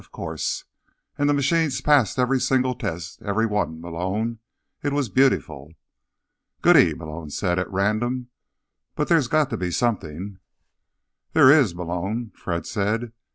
[0.01, 0.63] "Of course.
[1.15, 3.21] And the machines passed every single test.
[3.21, 3.79] Every one.
[3.79, 4.39] Malone,
[4.81, 5.73] it was beautiful."
[6.63, 8.29] "Goody," Malone said at random.
[8.95, 10.39] "But there's got to be something—"
[11.33, 13.11] "There is, Malone," Fred said.